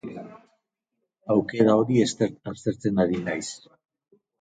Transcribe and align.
Aukera 1.35 1.77
hori 1.83 2.01
aztertzen 2.07 3.07
ari 3.07 3.25
naiz. 3.31 3.47